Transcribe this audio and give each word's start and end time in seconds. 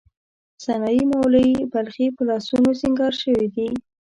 سنايي، 0.63 1.03
مولوی 1.11 1.51
بلخي 1.71 2.07
په 2.15 2.21
لاسونو 2.29 2.69
سینګار 2.81 3.13
شوې 3.21 3.45
دي. 3.55 3.67